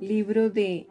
Libro 0.00 0.48
de 0.48 0.86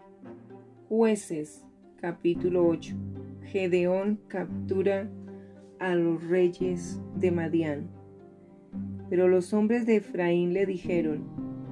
Jueces, 0.88 1.66
capítulo 2.00 2.68
8. 2.68 2.96
Gedeón 3.42 4.20
captura 4.28 5.10
a 5.80 5.96
los 5.96 6.24
reyes 6.26 7.02
de 7.16 7.32
Madián. 7.32 7.90
Pero 9.10 9.28
los 9.28 9.52
hombres 9.52 9.88
de 9.88 9.96
Efraín 9.96 10.54
le 10.54 10.68
dijeron, 10.68 11.24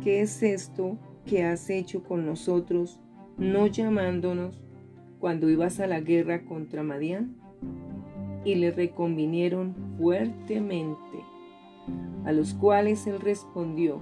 ¿qué 0.03 0.21
es 0.21 0.41
esto 0.41 0.97
que 1.27 1.43
has 1.43 1.69
hecho 1.69 2.03
con 2.03 2.25
nosotros, 2.25 2.99
no 3.37 3.67
llamándonos 3.67 4.59
cuando 5.19 5.47
ibas 5.47 5.79
a 5.79 5.85
la 5.85 6.01
guerra 6.01 6.43
contra 6.43 6.81
Madián? 6.81 7.35
Y 8.45 8.55
le 8.55 8.71
reconvinieron 8.71 9.75
fuertemente, 9.99 11.19
a 12.25 12.31
los 12.31 12.55
cuales 12.55 13.05
él 13.05 13.19
respondió, 13.19 14.01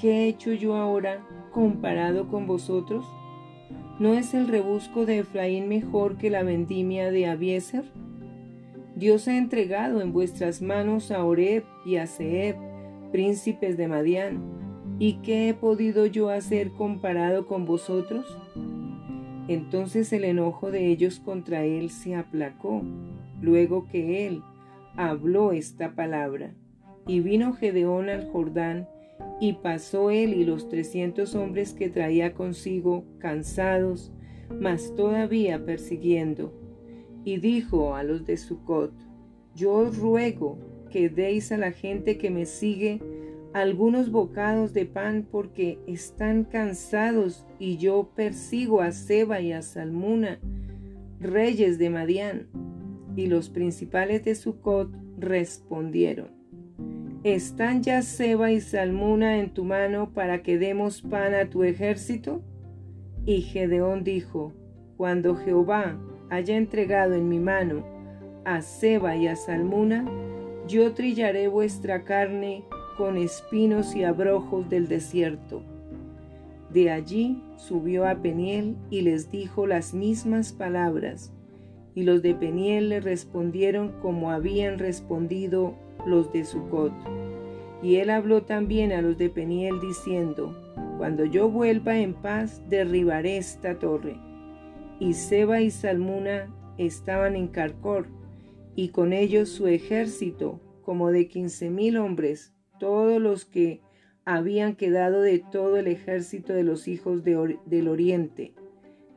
¿qué 0.00 0.24
he 0.24 0.28
hecho 0.28 0.52
yo 0.52 0.74
ahora 0.74 1.24
comparado 1.52 2.28
con 2.28 2.46
vosotros? 2.46 3.04
¿No 3.98 4.14
es 4.14 4.34
el 4.34 4.48
rebusco 4.48 5.06
de 5.06 5.20
Efraín 5.20 5.68
mejor 5.68 6.16
que 6.16 6.30
la 6.30 6.42
vendimia 6.42 7.10
de 7.10 7.26
Abieser? 7.26 7.84
Dios 8.96 9.28
ha 9.28 9.36
entregado 9.36 10.00
en 10.00 10.12
vuestras 10.12 10.60
manos 10.60 11.10
a 11.10 11.24
Oreb 11.24 11.64
y 11.86 11.96
a 11.96 12.06
Seheb, 12.06 12.56
príncipes 13.12 13.76
de 13.76 13.88
Madián. 13.88 14.40
¿Y 14.98 15.14
qué 15.22 15.48
he 15.48 15.54
podido 15.54 16.06
yo 16.06 16.30
hacer 16.30 16.72
comparado 16.72 17.46
con 17.46 17.64
vosotros? 17.64 18.38
Entonces 19.48 20.12
el 20.12 20.24
enojo 20.24 20.70
de 20.70 20.88
ellos 20.88 21.20
contra 21.20 21.64
él 21.64 21.90
se 21.90 22.14
aplacó, 22.14 22.82
luego 23.40 23.86
que 23.88 24.26
él 24.26 24.42
habló 24.96 25.52
esta 25.52 25.94
palabra. 25.94 26.54
Y 27.06 27.20
vino 27.20 27.52
Gedeón 27.52 28.08
al 28.08 28.30
Jordán, 28.30 28.88
y 29.42 29.54
pasó 29.54 30.12
él 30.12 30.34
y 30.34 30.44
los 30.44 30.68
trescientos 30.68 31.34
hombres 31.34 31.74
que 31.74 31.88
traía 31.88 32.32
consigo, 32.32 33.04
cansados, 33.18 34.12
mas 34.60 34.94
todavía 34.94 35.66
persiguiendo. 35.66 36.52
Y 37.24 37.38
dijo 37.38 37.96
a 37.96 38.04
los 38.04 38.24
de 38.24 38.36
Sucot, 38.36 38.92
Yo 39.56 39.72
os 39.72 39.98
ruego 39.98 40.58
que 40.92 41.08
deis 41.08 41.50
a 41.50 41.56
la 41.56 41.72
gente 41.72 42.18
que 42.18 42.30
me 42.30 42.46
sigue 42.46 43.00
algunos 43.52 44.12
bocados 44.12 44.74
de 44.74 44.86
pan 44.86 45.26
porque 45.28 45.80
están 45.88 46.44
cansados 46.44 47.44
y 47.58 47.78
yo 47.78 48.12
persigo 48.14 48.80
a 48.80 48.92
Seba 48.92 49.40
y 49.40 49.50
a 49.50 49.62
Salmuna, 49.62 50.38
reyes 51.18 51.78
de 51.78 51.90
Madián. 51.90 52.46
Y 53.16 53.26
los 53.26 53.50
principales 53.50 54.24
de 54.24 54.36
Sucot 54.36 54.88
respondieron, 55.18 56.41
¿Están 57.24 57.84
ya 57.84 58.02
Seba 58.02 58.50
y 58.50 58.60
Salmuna 58.60 59.38
en 59.38 59.50
tu 59.50 59.62
mano 59.62 60.10
para 60.12 60.42
que 60.42 60.58
demos 60.58 61.02
pan 61.02 61.34
a 61.34 61.48
tu 61.48 61.62
ejército? 61.62 62.42
Y 63.24 63.42
Gedeón 63.42 64.02
dijo, 64.02 64.52
Cuando 64.96 65.36
Jehová 65.36 66.00
haya 66.30 66.56
entregado 66.56 67.14
en 67.14 67.28
mi 67.28 67.38
mano 67.38 67.84
a 68.44 68.60
Seba 68.60 69.14
y 69.14 69.28
a 69.28 69.36
Salmuna, 69.36 70.04
yo 70.66 70.94
trillaré 70.94 71.46
vuestra 71.46 72.02
carne 72.02 72.64
con 72.96 73.16
espinos 73.16 73.94
y 73.94 74.02
abrojos 74.02 74.68
del 74.68 74.88
desierto. 74.88 75.62
De 76.70 76.90
allí 76.90 77.40
subió 77.56 78.04
a 78.04 78.16
Peniel 78.16 78.74
y 78.90 79.02
les 79.02 79.30
dijo 79.30 79.68
las 79.68 79.94
mismas 79.94 80.52
palabras, 80.52 81.32
y 81.94 82.02
los 82.04 82.22
de 82.22 82.34
Peniel 82.34 82.88
le 82.88 83.00
respondieron 83.00 83.92
como 84.00 84.30
habían 84.30 84.78
respondido 84.78 85.74
los 86.06 86.32
de 86.32 86.44
Sucot. 86.44 86.92
Y 87.82 87.96
él 87.96 88.10
habló 88.10 88.42
también 88.42 88.92
a 88.92 89.02
los 89.02 89.18
de 89.18 89.28
Peniel 89.28 89.80
diciendo, 89.80 90.56
Cuando 90.98 91.24
yo 91.24 91.48
vuelva 91.48 91.98
en 91.98 92.14
paz, 92.14 92.62
derribaré 92.68 93.36
esta 93.36 93.78
torre. 93.78 94.16
Y 95.00 95.14
Seba 95.14 95.60
y 95.60 95.70
Salmuna 95.70 96.48
estaban 96.78 97.34
en 97.36 97.48
Carcor, 97.48 98.06
y 98.76 98.88
con 98.88 99.12
ellos 99.12 99.48
su 99.48 99.66
ejército, 99.66 100.60
como 100.82 101.10
de 101.10 101.28
quince 101.28 101.70
mil 101.70 101.96
hombres, 101.96 102.54
todos 102.78 103.20
los 103.20 103.44
que 103.44 103.80
habían 104.24 104.76
quedado 104.76 105.20
de 105.20 105.40
todo 105.40 105.76
el 105.76 105.88
ejército 105.88 106.52
de 106.52 106.62
los 106.62 106.88
hijos 106.88 107.24
del 107.24 107.88
oriente, 107.88 108.54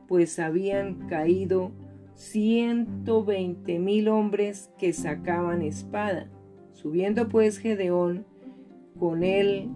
pues 0.08 0.38
habían 0.38 1.08
caído 1.08 1.72
ciento 2.16 3.24
veinte 3.24 3.78
mil 3.78 4.08
hombres 4.08 4.70
que 4.78 4.92
sacaban 4.92 5.62
espada. 5.62 6.28
Subiendo 6.72 7.28
pues 7.28 7.58
Gedeón 7.58 8.26
con 8.98 9.22
él 9.22 9.70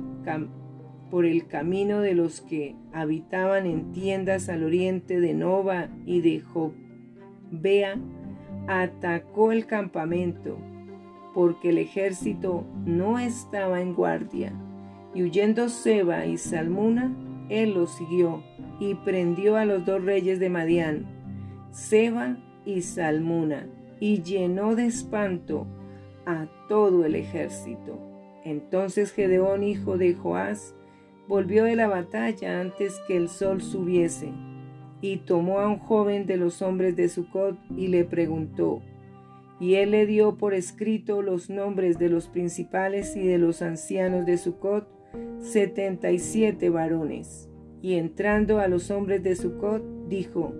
por 1.10 1.26
el 1.26 1.46
camino 1.46 2.00
de 2.00 2.14
los 2.14 2.40
que 2.40 2.76
habitaban 2.92 3.66
en 3.66 3.92
tiendas 3.92 4.48
al 4.48 4.64
oriente 4.64 5.20
de 5.20 5.34
Nova 5.34 5.88
y 6.06 6.20
de 6.20 6.40
Jobea, 6.40 8.00
atacó 8.68 9.52
el 9.52 9.66
campamento 9.66 10.56
porque 11.34 11.70
el 11.70 11.78
ejército 11.78 12.64
no 12.84 13.18
estaba 13.18 13.80
en 13.80 13.94
guardia. 13.94 14.52
Y 15.14 15.22
huyendo 15.22 15.68
Seba 15.68 16.26
y 16.26 16.38
Salmuna, 16.38 17.16
él 17.48 17.74
los 17.74 17.96
siguió 17.96 18.42
y 18.78 18.94
prendió 18.94 19.56
a 19.56 19.64
los 19.64 19.84
dos 19.84 20.04
reyes 20.04 20.38
de 20.38 20.48
Madián, 20.48 21.19
Seba 21.70 22.36
y 22.64 22.82
Salmuna, 22.82 23.66
y 24.00 24.22
llenó 24.22 24.74
de 24.74 24.86
espanto 24.86 25.66
a 26.26 26.46
todo 26.68 27.04
el 27.04 27.14
ejército. 27.14 27.98
Entonces 28.44 29.12
Gedeón, 29.12 29.62
hijo 29.62 29.98
de 29.98 30.14
Joás, 30.14 30.74
volvió 31.28 31.64
de 31.64 31.76
la 31.76 31.88
batalla 31.88 32.60
antes 32.60 33.00
que 33.06 33.16
el 33.16 33.28
sol 33.28 33.62
subiese, 33.62 34.32
y 35.00 35.18
tomó 35.18 35.60
a 35.60 35.68
un 35.68 35.78
joven 35.78 36.26
de 36.26 36.36
los 36.36 36.60
hombres 36.62 36.96
de 36.96 37.08
Sucot 37.08 37.58
y 37.76 37.88
le 37.88 38.04
preguntó, 38.04 38.82
y 39.60 39.74
él 39.74 39.90
le 39.90 40.06
dio 40.06 40.36
por 40.36 40.54
escrito 40.54 41.22
los 41.22 41.50
nombres 41.50 41.98
de 41.98 42.08
los 42.08 42.28
principales 42.28 43.14
y 43.14 43.26
de 43.26 43.38
los 43.38 43.60
ancianos 43.62 44.24
de 44.24 44.38
Sucot, 44.38 44.88
setenta 45.38 46.10
y 46.10 46.18
siete 46.18 46.70
varones. 46.70 47.48
Y 47.82 47.94
entrando 47.94 48.58
a 48.58 48.68
los 48.68 48.90
hombres 48.90 49.22
de 49.22 49.36
Sucot, 49.36 49.82
dijo, 50.08 50.54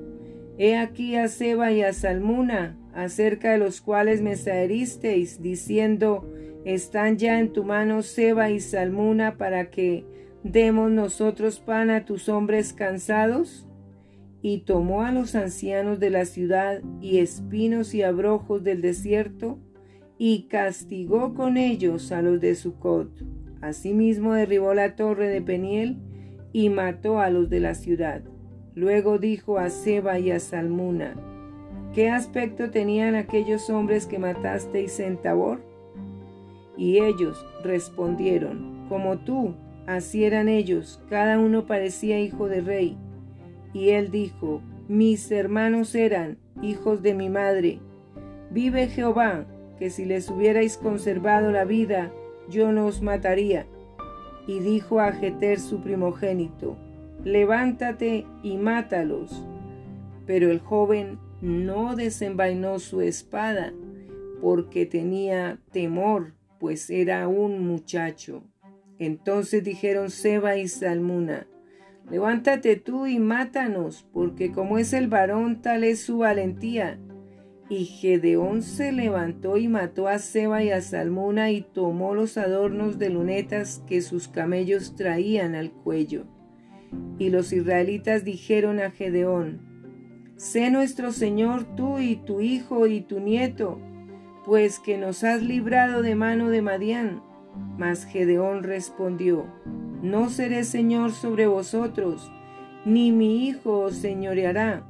He 0.63 0.77
aquí 0.77 1.17
a 1.17 1.29
Seba 1.29 1.73
y 1.73 1.81
a 1.81 1.95
Salmuna, 1.95 2.77
acerca 2.93 3.53
de 3.53 3.57
los 3.57 3.81
cuales 3.81 4.21
me 4.21 4.37
saheristeis, 4.37 5.41
diciendo, 5.41 6.31
¿están 6.67 7.17
ya 7.17 7.41
en 7.41 7.55
tu 7.55 7.65
mano 7.65 8.03
Seba 8.03 8.51
y 8.51 8.61
Salmuna 8.61 9.39
para 9.39 9.71
que 9.71 10.05
demos 10.45 10.91
nosotros 10.91 11.61
pan 11.61 11.89
a 11.89 12.05
tus 12.05 12.29
hombres 12.29 12.75
cansados? 12.75 13.67
y 14.43 14.59
tomó 14.59 15.03
a 15.03 15.13
los 15.13 15.35
ancianos 15.35 15.99
de 15.99 16.11
la 16.11 16.27
ciudad 16.27 16.83
y 17.01 17.19
espinos 17.19 17.95
y 17.95 18.03
abrojos 18.03 18.63
del 18.63 18.83
desierto, 18.83 19.59
y 20.19 20.43
castigó 20.49 21.33
con 21.33 21.57
ellos 21.57 22.13
a 22.13 22.21
los 22.21 22.39
de 22.39 22.55
Sucot. 22.55 23.11
Asimismo 23.63 24.35
derribó 24.35 24.75
la 24.75 24.95
torre 24.95 25.29
de 25.29 25.41
Peniel 25.41 25.97
y 26.53 26.69
mató 26.69 27.19
a 27.19 27.31
los 27.31 27.49
de 27.49 27.61
la 27.61 27.75
ciudad. 27.75 28.23
Luego 28.81 29.19
dijo 29.19 29.59
a 29.59 29.69
Seba 29.69 30.19
y 30.19 30.31
a 30.31 30.41
Salmuna, 30.41 31.15
¿qué 31.95 32.09
aspecto 32.09 32.71
tenían 32.71 33.15
aquellos 33.15 33.69
hombres 33.69 34.07
que 34.07 34.19
matasteis 34.19 35.01
en 35.01 35.19
Tabor? 35.19 35.61
Y 36.79 36.97
ellos 37.01 37.45
respondieron, 37.63 38.87
como 38.89 39.19
tú, 39.19 39.53
así 39.87 40.25
eran 40.25 40.49
ellos, 40.49 40.99
cada 41.11 41.39
uno 41.39 41.67
parecía 41.67 42.21
hijo 42.21 42.49
de 42.49 42.63
rey. 42.63 42.97
Y 43.75 43.91
él 43.91 44.11
dijo, 44.11 44.63
mis 44.89 45.31
hermanos 45.31 45.95
eran 45.95 46.39
hijos 46.63 47.03
de 47.03 47.13
mi 47.13 47.29
madre. 47.29 47.81
Vive 48.51 48.87
Jehová, 48.87 49.45
que 49.79 49.91
si 49.91 50.07
les 50.07 50.31
hubierais 50.31 50.79
conservado 50.79 51.53
la 51.53 51.67
vida, 51.67 52.13
yo 52.49 52.73
no 52.73 52.87
os 52.87 53.03
mataría. 53.03 53.67
Y 54.47 54.61
dijo 54.61 55.01
a 55.01 55.13
Jeter 55.13 55.61
su 55.61 55.83
primogénito, 55.83 56.79
levántate 57.25 58.27
y 58.43 58.57
mátalos. 58.57 59.45
Pero 60.27 60.51
el 60.51 60.61
joven 60.61 61.19
no 61.41 61.97
desenvainó 61.97 62.79
su 62.79 63.01
espada, 63.01 63.73
porque 64.41 64.87
tenía 64.87 65.59
temor, 65.73 66.35
pues 66.59 66.91
era 66.91 67.29
un 67.29 67.67
muchacho. 67.67 68.45
Entonces 68.99 69.65
dijeron 69.65 70.11
Seba 70.11 70.57
y 70.57 70.69
Salmuna, 70.69 71.47
Levántate 72.11 72.75
tú 72.75 73.07
y 73.07 73.21
mátanos, 73.21 74.05
porque 74.13 74.51
como 74.51 74.79
es 74.79 74.93
el 74.93 75.07
varón, 75.07 75.63
tal 75.63 75.85
es 75.85 76.01
su 76.01 76.19
valentía. 76.19 76.99
Y 77.69 77.85
Gedeón 77.85 78.63
se 78.63 78.91
levantó 78.91 79.57
y 79.59 79.69
mató 79.69 80.09
a 80.09 80.19
Seba 80.19 80.65
y 80.65 80.71
a 80.71 80.81
Salmuna 80.81 81.53
y 81.53 81.61
tomó 81.61 82.17
los 82.17 82.37
adornos 82.37 82.99
de 82.99 83.11
lunetas 83.11 83.85
que 83.87 84.03
sus 84.03 84.27
camellos 84.27 84.97
traían 84.97 85.55
al 85.55 85.71
cuello. 85.71 86.27
Y 87.19 87.31
los 87.31 87.53
israelitas 87.53 88.25
dijeron 88.25 88.81
a 88.81 88.91
Gedeón, 88.91 89.61
Sé 90.37 90.71
nuestro 90.71 91.13
Señor 91.13 91.65
tú 91.77 91.99
y 91.99 92.17
tu 92.17 92.41
hijo 92.41 92.87
y 92.87 93.03
tu 93.03 93.21
nieto, 93.21 93.79
pues 94.47 94.79
que 94.79 94.97
nos 94.97 95.23
has 95.23 95.43
librado 95.43 96.01
de 96.01 96.15
mano 96.15 96.49
de 96.49 96.63
Madián. 96.63 97.23
Mas 97.77 98.07
Gedeón 98.07 98.63
respondió, 98.63 99.45
no 100.03 100.31
seré 100.31 100.65
Señor 100.65 101.13
sobre 101.13 101.47
vosotros, 101.47 102.33
ni 102.87 103.13
mi 103.13 103.47
hijo 103.47 103.81
os 103.81 103.97
señoreará, 103.97 104.87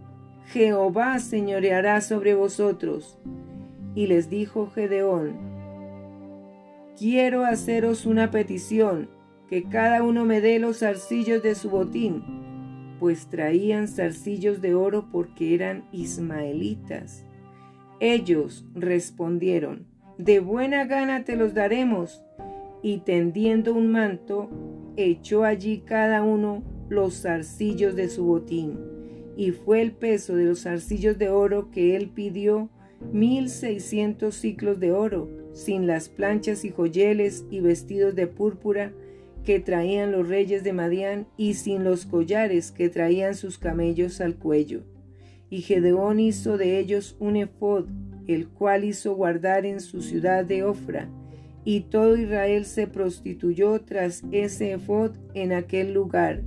Jehová 0.46 1.18
señoreará 1.18 2.00
sobre 2.00 2.34
vosotros. 2.34 3.18
Y 3.96 4.06
les 4.06 4.30
dijo 4.30 4.70
Gedeón, 4.70 5.36
quiero 6.96 7.44
haceros 7.44 8.06
una 8.06 8.30
petición, 8.30 9.10
que 9.50 9.64
cada 9.64 10.04
uno 10.04 10.24
me 10.24 10.40
dé 10.40 10.60
los 10.60 10.78
zarcillos 10.78 11.42
de 11.42 11.56
su 11.56 11.70
botín, 11.70 12.22
pues 13.00 13.26
traían 13.26 13.88
zarcillos 13.88 14.60
de 14.60 14.76
oro 14.76 15.08
porque 15.10 15.56
eran 15.56 15.88
ismaelitas. 15.90 17.24
Ellos 17.98 18.64
respondieron, 18.74 19.86
de 20.18 20.38
buena 20.38 20.84
gana 20.84 21.24
te 21.24 21.34
los 21.34 21.52
daremos. 21.52 22.22
Y 22.82 22.98
tendiendo 22.98 23.74
un 23.74 23.90
manto, 23.90 24.48
echó 24.96 25.44
allí 25.44 25.82
cada 25.84 26.22
uno 26.22 26.62
los 26.88 27.22
zarcillos 27.22 27.96
de 27.96 28.08
su 28.08 28.24
botín. 28.24 28.78
Y 29.36 29.50
fue 29.50 29.82
el 29.82 29.92
peso 29.92 30.36
de 30.36 30.44
los 30.44 30.62
zarcillos 30.62 31.18
de 31.18 31.28
oro 31.28 31.70
que 31.70 31.96
él 31.96 32.08
pidió 32.08 32.70
mil 33.12 33.48
seiscientos 33.48 34.36
ciclos 34.36 34.78
de 34.78 34.92
oro, 34.92 35.28
sin 35.52 35.86
las 35.86 36.08
planchas 36.08 36.64
y 36.64 36.70
joyeles 36.70 37.44
y 37.50 37.60
vestidos 37.60 38.14
de 38.14 38.28
púrpura 38.28 38.92
que 39.44 39.60
traían 39.60 40.12
los 40.12 40.28
reyes 40.28 40.64
de 40.64 40.72
Madián 40.72 41.26
y 41.36 41.54
sin 41.54 41.84
los 41.84 42.06
collares 42.06 42.72
que 42.72 42.88
traían 42.88 43.34
sus 43.34 43.58
camellos 43.58 44.20
al 44.20 44.36
cuello. 44.36 44.82
Y 45.48 45.62
Gedeón 45.62 46.20
hizo 46.20 46.56
de 46.58 46.78
ellos 46.78 47.16
un 47.18 47.36
efod, 47.36 47.86
el 48.26 48.48
cual 48.48 48.84
hizo 48.84 49.14
guardar 49.14 49.66
en 49.66 49.80
su 49.80 50.02
ciudad 50.02 50.44
de 50.44 50.62
Ofra, 50.62 51.08
y 51.64 51.80
todo 51.80 52.16
Israel 52.16 52.64
se 52.64 52.86
prostituyó 52.86 53.80
tras 53.80 54.22
ese 54.30 54.72
efod 54.72 55.12
en 55.34 55.52
aquel 55.52 55.92
lugar, 55.92 56.42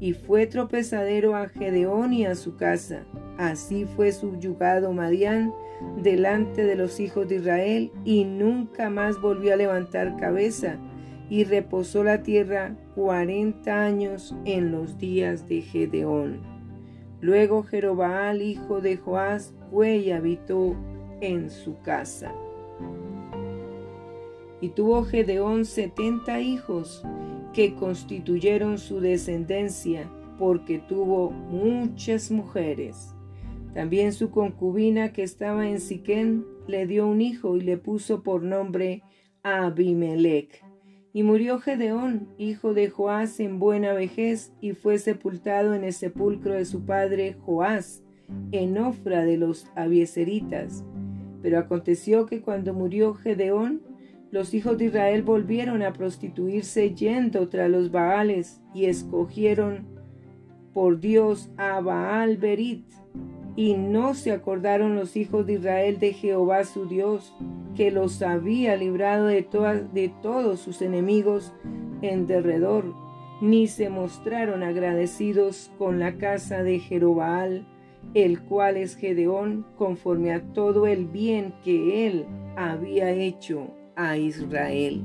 y 0.00 0.12
fue 0.12 0.46
tropezadero 0.46 1.36
a 1.36 1.48
Gedeón 1.48 2.12
y 2.12 2.26
a 2.26 2.34
su 2.34 2.56
casa. 2.56 3.04
Así 3.38 3.84
fue 3.84 4.12
subyugado 4.12 4.92
Madián 4.92 5.52
delante 6.02 6.64
de 6.64 6.74
los 6.74 6.98
hijos 6.98 7.28
de 7.28 7.36
Israel, 7.36 7.92
y 8.04 8.24
nunca 8.24 8.90
más 8.90 9.20
volvió 9.20 9.54
a 9.54 9.56
levantar 9.56 10.16
cabeza, 10.16 10.78
y 11.30 11.44
reposó 11.44 12.04
la 12.04 12.22
tierra 12.22 12.76
cuarenta 12.94 13.84
años 13.84 14.34
en 14.44 14.72
los 14.72 14.98
días 14.98 15.48
de 15.48 15.62
Gedeón. 15.62 16.40
Luego 17.20 17.62
Jerobaal, 17.64 18.42
hijo 18.42 18.80
de 18.80 18.96
Joás, 18.96 19.54
fue 19.70 19.96
y 19.96 20.12
habitó 20.12 20.76
en 21.20 21.50
su 21.50 21.78
casa. 21.80 22.32
Y 24.60 24.70
tuvo 24.70 25.04
Gedeón 25.04 25.64
setenta 25.64 26.40
hijos 26.40 27.04
que 27.52 27.74
constituyeron 27.74 28.78
su 28.78 29.00
descendencia, 29.00 30.08
porque 30.38 30.78
tuvo 30.78 31.30
muchas 31.30 32.30
mujeres. 32.30 33.14
También 33.74 34.12
su 34.12 34.30
concubina 34.30 35.12
que 35.12 35.22
estaba 35.22 35.68
en 35.68 35.80
Siquén 35.80 36.46
le 36.66 36.86
dio 36.86 37.06
un 37.06 37.20
hijo 37.20 37.56
y 37.56 37.60
le 37.60 37.76
puso 37.76 38.22
por 38.22 38.42
nombre 38.42 39.02
Abimelech. 39.42 40.67
Y 41.12 41.22
murió 41.22 41.58
Gedeón, 41.58 42.28
hijo 42.38 42.74
de 42.74 42.90
Joás, 42.90 43.40
en 43.40 43.58
buena 43.58 43.92
vejez, 43.92 44.52
y 44.60 44.72
fue 44.72 44.98
sepultado 44.98 45.74
en 45.74 45.84
el 45.84 45.92
sepulcro 45.92 46.54
de 46.54 46.64
su 46.64 46.84
padre 46.84 47.36
Joás, 47.44 48.02
en 48.52 48.76
Ofra 48.78 49.24
de 49.24 49.38
los 49.38 49.66
Abieseritas. 49.74 50.84
Pero 51.42 51.58
aconteció 51.58 52.26
que 52.26 52.42
cuando 52.42 52.74
murió 52.74 53.14
Gedeón, 53.14 53.80
los 54.30 54.52
hijos 54.52 54.76
de 54.76 54.86
Israel 54.86 55.22
volvieron 55.22 55.82
a 55.82 55.94
prostituirse 55.94 56.94
yendo 56.94 57.48
tras 57.48 57.70
los 57.70 57.90
Baales 57.90 58.60
y 58.74 58.84
escogieron 58.84 59.86
por 60.74 61.00
Dios 61.00 61.50
a 61.56 61.80
Baal 61.80 62.36
Berit. 62.36 62.84
Y 63.58 63.74
no 63.74 64.14
se 64.14 64.30
acordaron 64.30 64.94
los 64.94 65.16
hijos 65.16 65.44
de 65.44 65.54
Israel 65.54 65.98
de 65.98 66.12
Jehová 66.12 66.62
su 66.62 66.86
Dios, 66.86 67.34
que 67.74 67.90
los 67.90 68.22
había 68.22 68.76
librado 68.76 69.26
de, 69.26 69.42
todos 70.22 70.60
sus 70.60 70.80
enemigos 70.80 71.52
en 72.00 72.28
derredor, 72.28 72.84
ni 73.40 73.66
se 73.66 73.90
mostraron 73.90 74.62
agradecidos 74.62 75.72
con 75.76 75.98
la 75.98 76.18
casa 76.18 76.62
de 76.62 76.78
Jerobaal, 76.78 77.66
el 78.14 78.40
cual 78.42 78.76
es 78.76 78.94
Gedeón, 78.94 79.66
conforme 79.76 80.32
a 80.32 80.40
todo 80.52 80.86
el 80.86 81.06
bien 81.06 81.52
que 81.64 82.06
él 82.06 82.26
había 82.56 83.10
hecho 83.10 83.74
a 83.96 84.18
Israel. 84.18 85.02